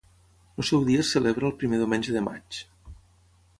El 0.61 0.65
seu 0.69 0.85
dia 0.87 1.03
se 1.09 1.17
celebra 1.17 1.47
el 1.51 1.55
primer 1.65 1.81
diumenge 1.83 2.17
de 2.19 2.25
maig. 2.31 2.61